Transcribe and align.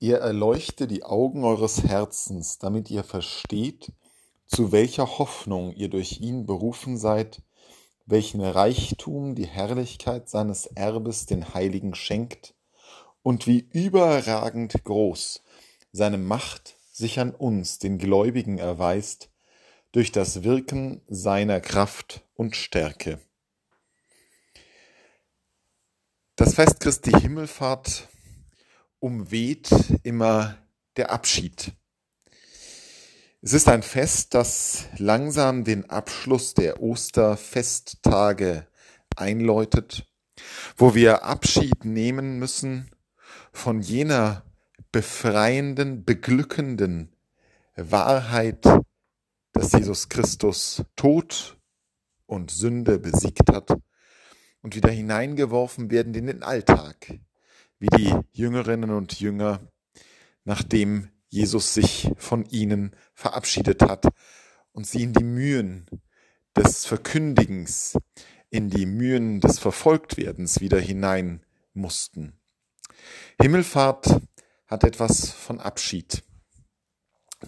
Er 0.00 0.20
erleuchte 0.20 0.86
die 0.86 1.02
Augen 1.02 1.44
eures 1.44 1.82
Herzens, 1.82 2.58
damit 2.58 2.88
ihr 2.90 3.02
versteht, 3.02 3.92
zu 4.46 4.70
welcher 4.70 5.18
Hoffnung 5.18 5.72
ihr 5.72 5.88
durch 5.88 6.20
ihn 6.20 6.46
berufen 6.46 6.96
seid, 6.96 7.42
welchen 8.06 8.40
Reichtum 8.40 9.34
die 9.34 9.46
Herrlichkeit 9.46 10.28
seines 10.28 10.66
Erbes 10.66 11.26
den 11.26 11.52
Heiligen 11.52 11.96
schenkt 11.96 12.54
und 13.22 13.46
wie 13.46 13.68
überragend 13.72 14.84
groß 14.84 15.42
seine 15.90 16.18
Macht 16.18 16.76
sich 16.92 17.18
an 17.18 17.34
uns, 17.34 17.78
den 17.78 17.98
Gläubigen, 17.98 18.58
erweist, 18.58 19.30
durch 19.92 20.12
das 20.12 20.44
Wirken 20.44 21.02
seiner 21.08 21.60
Kraft 21.60 22.22
und 22.34 22.54
Stärke. 22.54 23.20
Das 26.36 26.54
Fest 26.54 26.78
Christi 26.78 27.10
Himmelfahrt 27.10 28.08
umweht 29.00 29.70
immer 30.02 30.58
der 30.96 31.10
Abschied. 31.10 31.72
Es 33.40 33.52
ist 33.52 33.68
ein 33.68 33.82
Fest, 33.82 34.34
das 34.34 34.86
langsam 34.96 35.62
den 35.62 35.88
Abschluss 35.88 36.54
der 36.54 36.82
Osterfesttage 36.82 38.66
einläutet, 39.16 40.06
wo 40.76 40.94
wir 40.94 41.22
Abschied 41.24 41.84
nehmen 41.84 42.38
müssen 42.38 42.90
von 43.52 43.80
jener 43.80 44.44
befreienden, 44.90 46.04
beglückenden 46.04 47.14
Wahrheit, 47.76 48.66
dass 49.52 49.72
Jesus 49.72 50.08
Christus 50.08 50.82
Tod 50.96 51.58
und 52.26 52.50
Sünde 52.50 52.98
besiegt 52.98 53.50
hat 53.52 53.76
und 54.62 54.74
wieder 54.74 54.90
hineingeworfen 54.90 55.90
werden 55.90 56.14
in 56.14 56.26
den 56.26 56.42
Alltag, 56.42 57.20
wie 57.78 57.88
die 57.88 58.14
Jüngerinnen 58.32 58.90
und 58.90 59.18
Jünger, 59.20 59.60
nachdem 60.44 61.10
Jesus 61.28 61.74
sich 61.74 62.10
von 62.16 62.44
ihnen 62.46 62.94
verabschiedet 63.14 63.82
hat 63.82 64.08
und 64.72 64.86
sie 64.86 65.02
in 65.02 65.12
die 65.12 65.24
Mühen 65.24 65.86
des 66.56 66.86
Verkündigens, 66.86 67.96
in 68.50 68.70
die 68.70 68.86
Mühen 68.86 69.40
des 69.40 69.58
Verfolgtwerdens 69.58 70.60
wieder 70.60 70.80
hinein 70.80 71.44
mussten. 71.74 72.32
Himmelfahrt 73.40 74.20
hat 74.66 74.84
etwas 74.84 75.30
von 75.30 75.60
Abschied. 75.60 76.24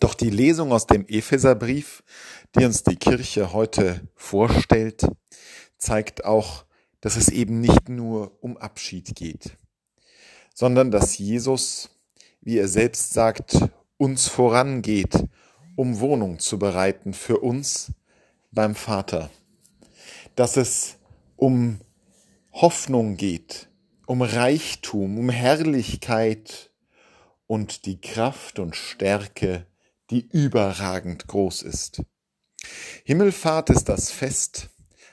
Doch 0.00 0.14
die 0.14 0.30
Lesung 0.30 0.72
aus 0.72 0.86
dem 0.86 1.06
Epheserbrief, 1.06 2.02
die 2.54 2.64
uns 2.64 2.82
die 2.82 2.96
Kirche 2.96 3.52
heute 3.52 4.06
vorstellt, 4.14 5.06
zeigt 5.78 6.24
auch, 6.24 6.66
dass 7.00 7.16
es 7.16 7.28
eben 7.28 7.60
nicht 7.60 7.88
nur 7.88 8.42
um 8.42 8.56
Abschied 8.56 9.14
geht, 9.14 9.56
sondern 10.58 10.90
dass 10.90 11.18
Jesus 11.18 11.88
wie 12.40 12.58
er 12.58 12.66
selbst 12.66 13.12
sagt, 13.12 13.58
uns 13.96 14.26
vorangeht, 14.26 15.24
um 15.76 16.00
Wohnung 16.00 16.40
zu 16.40 16.58
bereiten 16.58 17.12
für 17.12 17.38
uns 17.38 17.92
beim 18.50 18.74
Vater. 18.74 19.30
Dass 20.34 20.56
es 20.56 20.96
um 21.36 21.78
Hoffnung 22.52 23.16
geht, 23.16 23.68
um 24.06 24.20
Reichtum, 24.20 25.18
um 25.18 25.30
Herrlichkeit 25.30 26.70
und 27.46 27.86
die 27.86 28.00
Kraft 28.00 28.58
und 28.58 28.74
Stärke, 28.74 29.66
die 30.10 30.26
überragend 30.26 31.26
groß 31.28 31.62
ist. 31.62 32.02
Himmelfahrt 33.04 33.70
ist 33.70 33.88
das 33.88 34.10
Fest, 34.10 34.70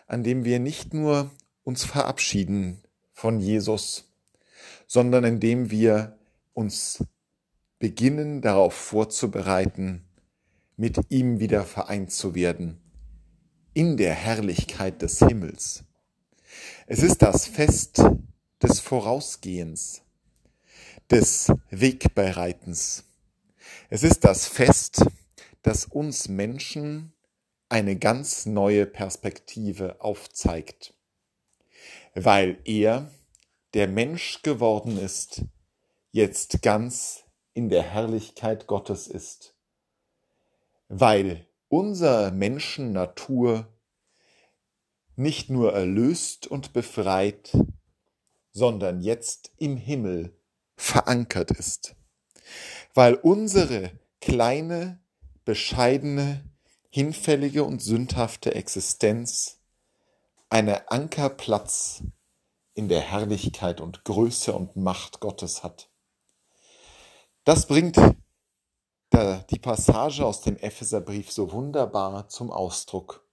an 0.08 0.23
dem 0.23 0.44
wir 0.44 0.60
nicht 0.60 0.94
nur 0.94 1.30
uns 1.64 1.84
verabschieden 1.84 2.82
von 3.12 3.40
Jesus, 3.40 4.14
sondern 4.88 5.23
in 5.23 5.39
dem 5.39 5.72
wir 5.72 6.17
uns 6.53 7.03
beginnen 7.80 8.41
darauf 8.41 8.73
vorzubereiten, 8.73 10.05
mit 10.77 11.00
ihm 11.09 11.39
wieder 11.39 11.64
vereint 11.64 12.11
zu 12.11 12.36
werden, 12.36 12.81
in 13.73 13.97
der 13.97 14.14
Herrlichkeit 14.14 15.02
des 15.02 15.20
Himmels. 15.20 15.83
Es 16.87 17.02
ist 17.04 17.21
das 17.21 17.48
Fest 17.48 18.04
des 18.61 18.80
Vorausgehens, 18.80 20.02
des 21.10 21.52
Wegbereitens. 21.70 23.04
Es 23.89 24.04
ist 24.04 24.23
das 24.23 24.48
Fest, 24.48 25.05
das 25.61 25.86
uns 25.86 26.27
Menschen 26.27 27.14
eine 27.70 27.98
ganz 27.98 28.45
neue 28.45 28.86
Perspektive 28.86 30.02
aufzeigt, 30.02 30.93
weil 32.14 32.58
er, 32.65 33.11
der 33.75 33.89
Mensch 33.89 34.41
geworden 34.41 34.97
ist, 34.97 35.43
jetzt 36.11 36.61
ganz 36.61 37.25
in 37.53 37.67
der 37.67 37.83
Herrlichkeit 37.83 38.67
Gottes 38.67 39.05
ist, 39.05 39.53
weil 40.87 41.45
unser 41.67 42.31
Menschennatur 42.31 43.67
nicht 45.17 45.49
nur 45.49 45.73
erlöst 45.73 46.47
und 46.47 46.71
befreit, 46.71 47.52
sondern 48.53 49.02
jetzt 49.02 49.52
im 49.58 49.75
Himmel 49.75 50.39
verankert 50.77 51.52
ist, 51.52 51.97
weil 52.93 53.15
unsere 53.15 53.92
kleine, 54.21 55.03
bescheidene, 55.43 56.49
hinfällige 56.89 57.65
und 57.65 57.81
sündhafte 57.81 58.55
Existenz 58.55 59.59
eine 60.49 60.89
Ankerplatz 60.92 62.03
in 62.75 62.87
der 62.87 63.02
Herrlichkeit 63.02 63.81
und 63.81 64.03
Größe 64.03 64.53
und 64.53 64.75
Macht 64.75 65.19
Gottes 65.19 65.63
hat. 65.63 65.89
Das 67.43 67.67
bringt 67.67 67.97
die 69.49 69.59
Passage 69.59 70.25
aus 70.25 70.41
dem 70.41 70.58
Epheserbrief 70.58 71.31
so 71.31 71.52
wunderbar 71.52 72.27
zum 72.27 72.52
Ausdruck, 72.52 73.25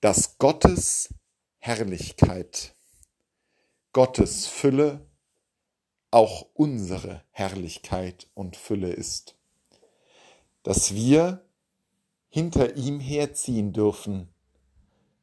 dass 0.00 0.38
Gottes 0.38 1.14
Herrlichkeit, 1.58 2.74
Gottes 3.92 4.46
Fülle 4.46 5.06
auch 6.10 6.46
unsere 6.54 7.22
Herrlichkeit 7.30 8.28
und 8.34 8.56
Fülle 8.56 8.90
ist, 8.90 9.36
dass 10.64 10.94
wir 10.94 11.44
hinter 12.28 12.76
ihm 12.76 12.98
herziehen 12.98 13.72
dürfen, 13.72 14.34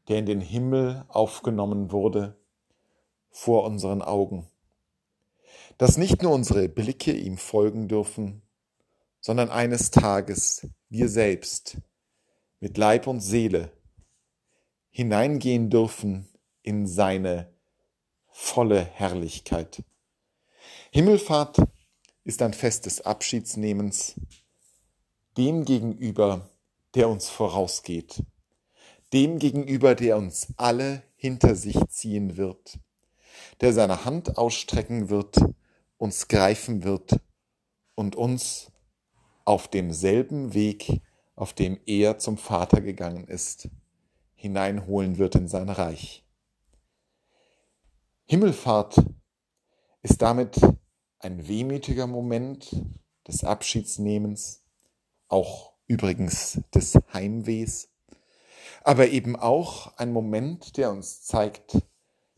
der 0.08 0.20
in 0.20 0.26
den 0.26 0.42
Himmel 0.42 1.04
aufgenommen 1.10 1.92
wurde, 1.92 2.40
vor 3.36 3.66
unseren 3.66 4.02
Augen 4.02 4.50
dass 5.78 5.98
nicht 5.98 6.22
nur 6.22 6.32
unsere 6.32 6.70
Blicke 6.70 7.12
ihm 7.12 7.38
folgen 7.38 7.88
dürfen, 7.88 8.42
sondern 9.20 9.50
eines 9.50 9.92
Tages 9.92 10.68
wir 10.90 11.10
selbst 11.10 11.78
mit 12.60 12.78
Leib 12.78 13.08
und 13.08 13.20
Seele 13.20 13.72
hineingehen 14.90 15.70
dürfen 15.70 16.28
in 16.62 16.88
seine 16.88 17.54
volle 18.28 18.82
Herrlichkeit. 18.82 19.84
Himmelfahrt 20.92 21.58
ist 22.24 22.42
ein 22.42 22.54
Fest 22.54 22.86
des 22.86 23.02
Abschiedsnehmens 23.02 24.16
dem 25.38 25.66
gegenüber, 25.66 26.50
der 26.96 27.10
uns 27.10 27.28
vorausgeht, 27.28 28.24
dem 29.12 29.38
gegenüber, 29.38 29.96
der 29.96 30.18
uns 30.18 30.48
alle 30.56 31.04
hinter 31.18 31.56
sich 31.56 31.78
ziehen 31.90 32.38
wird, 32.38 32.80
der 33.62 33.74
seine 33.74 34.06
Hand 34.06 34.38
ausstrecken 34.38 35.10
wird 35.10 35.38
uns 35.98 36.28
greifen 36.28 36.84
wird 36.84 37.20
und 37.96 38.16
uns 38.16 38.72
auf 39.46 39.68
demselben 39.68 40.54
Weg, 40.54 41.02
auf 41.36 41.54
dem 41.54 41.80
er 41.86 42.18
zum 42.18 42.38
Vater 42.38 42.82
gegangen 42.82 43.28
ist, 43.28 43.70
hineinholen 44.34 45.18
wird 45.18 45.36
in 45.36 45.48
sein 45.48 45.70
Reich. 45.70 46.26
Himmelfahrt 48.26 49.06
ist 50.02 50.22
damit 50.22 50.60
ein 51.20 51.48
wehmütiger 51.48 52.08
Moment 52.08 52.76
des 53.28 53.44
Abschiedsnehmens, 53.44 54.64
auch 55.28 55.74
übrigens 55.88 56.62
des 56.74 56.98
Heimwehs, 57.14 57.90
aber 58.84 59.10
eben 59.10 59.36
auch 59.36 59.98
ein 59.98 60.12
Moment, 60.12 60.78
der 60.78 60.92
uns 60.92 61.24
zeigt, 61.24 61.78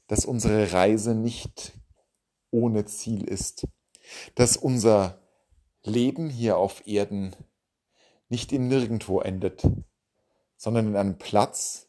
dass 0.07 0.25
unsere 0.25 0.71
Reise 0.71 1.13
nicht 1.13 1.73
ohne 2.51 2.85
Ziel 2.85 3.23
ist, 3.23 3.67
dass 4.35 4.57
unser 4.57 5.21
Leben 5.83 6.29
hier 6.29 6.57
auf 6.57 6.87
Erden 6.87 7.35
nicht 8.29 8.51
in 8.51 8.67
nirgendwo 8.67 9.21
endet, 9.21 9.67
sondern 10.57 10.87
in 10.87 10.95
einem 10.95 11.17
Platz, 11.17 11.87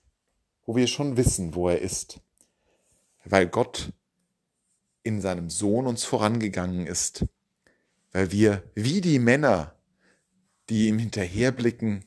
wo 0.65 0.76
wir 0.76 0.87
schon 0.87 1.17
wissen, 1.17 1.55
wo 1.55 1.69
er 1.69 1.81
ist, 1.81 2.20
weil 3.25 3.49
Gott 3.49 3.93
in 5.03 5.21
seinem 5.21 5.50
Sohn 5.50 5.87
uns 5.87 6.05
vorangegangen 6.05 6.87
ist, 6.87 7.25
weil 8.12 8.31
wir 8.31 8.62
wie 8.75 9.00
die 9.00 9.19
Männer, 9.19 9.75
die 10.69 10.88
ihm 10.88 10.99
hinterherblicken, 10.99 12.05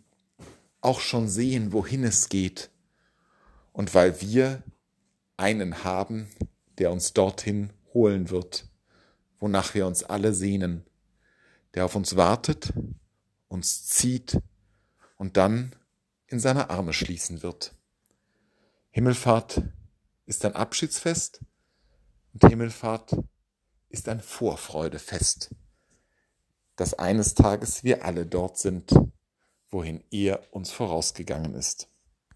auch 0.81 0.99
schon 0.99 1.27
sehen, 1.27 1.73
wohin 1.73 2.03
es 2.03 2.29
geht, 2.29 2.69
und 3.73 3.93
weil 3.93 4.21
wir 4.21 4.63
einen 5.41 5.83
haben, 5.83 6.29
der 6.77 6.91
uns 6.91 7.13
dorthin 7.13 7.73
holen 7.93 8.29
wird, 8.29 8.69
wonach 9.39 9.73
wir 9.73 9.87
uns 9.87 10.03
alle 10.03 10.33
sehnen, 10.33 10.85
der 11.73 11.85
auf 11.85 11.95
uns 11.95 12.15
wartet, 12.15 12.73
uns 13.47 13.87
zieht 13.87 14.39
und 15.17 15.35
dann 15.37 15.75
in 16.27 16.39
seine 16.39 16.69
Arme 16.69 16.93
schließen 16.93 17.43
wird. 17.43 17.75
Himmelfahrt 18.91 19.63
ist 20.25 20.45
ein 20.45 20.55
Abschiedsfest 20.55 21.41
und 22.33 22.47
Himmelfahrt 22.47 23.17
ist 23.89 24.07
ein 24.07 24.21
Vorfreudefest, 24.21 25.53
dass 26.75 26.93
eines 26.93 27.33
Tages 27.33 27.83
wir 27.83 28.05
alle 28.05 28.25
dort 28.25 28.57
sind, 28.57 28.93
wohin 29.69 30.03
er 30.11 30.41
uns 30.53 30.71
vorausgegangen 30.71 31.55
ist. 31.55 31.90